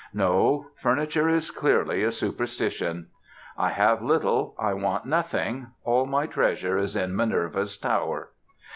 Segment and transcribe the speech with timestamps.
[0.15, 3.09] No: furniture is clearly a superstition.
[3.55, 8.31] "I have little, I want nothing; all my treasure is in Minerva's tower."